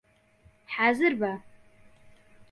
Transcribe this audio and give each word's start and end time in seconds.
حازر 0.73 1.13
بە! 1.21 1.33